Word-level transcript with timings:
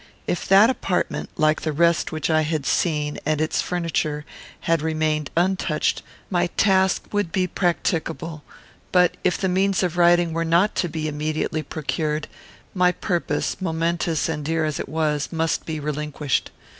If 0.25 0.47
that 0.47 0.71
apartment, 0.71 1.29
like 1.37 1.61
the 1.61 1.71
rest 1.71 2.11
which 2.11 2.27
I 2.31 2.41
had 2.41 2.65
seen, 2.65 3.19
and 3.23 3.39
its 3.39 3.61
furniture, 3.61 4.25
had 4.61 4.81
remained 4.81 5.29
untouched, 5.37 6.01
my 6.27 6.47
task 6.57 7.05
would 7.11 7.31
be 7.31 7.45
practicable; 7.45 8.43
but, 8.91 9.15
if 9.23 9.37
the 9.37 9.47
means 9.47 9.83
of 9.83 9.97
writing 9.97 10.33
were 10.33 10.43
not 10.43 10.73
to 10.77 10.89
be 10.89 11.07
immediately 11.07 11.61
procured, 11.61 12.27
my 12.73 12.91
purpose, 12.91 13.61
momentous 13.61 14.27
and 14.27 14.43
dear 14.43 14.65
as 14.65 14.79
it 14.79 14.89
was, 14.89 15.31
must 15.31 15.67
be 15.67 15.79
relinquished. 15.79 16.49